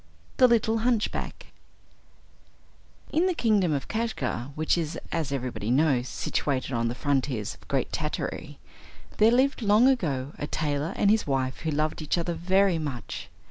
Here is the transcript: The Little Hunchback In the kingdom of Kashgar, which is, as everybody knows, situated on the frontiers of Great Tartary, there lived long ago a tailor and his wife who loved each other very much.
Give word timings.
The 0.37 0.47
Little 0.47 0.79
Hunchback 0.79 1.53
In 3.13 3.27
the 3.27 3.35
kingdom 3.35 3.71
of 3.71 3.87
Kashgar, 3.87 4.49
which 4.55 4.75
is, 4.75 4.97
as 5.11 5.31
everybody 5.31 5.69
knows, 5.69 6.07
situated 6.09 6.71
on 6.73 6.87
the 6.87 6.95
frontiers 6.95 7.53
of 7.53 7.67
Great 7.67 7.93
Tartary, 7.93 8.57
there 9.17 9.29
lived 9.29 9.61
long 9.61 9.87
ago 9.87 10.33
a 10.39 10.47
tailor 10.47 10.93
and 10.95 11.11
his 11.11 11.27
wife 11.27 11.59
who 11.59 11.69
loved 11.69 12.01
each 12.01 12.17
other 12.17 12.33
very 12.33 12.79
much. 12.79 13.29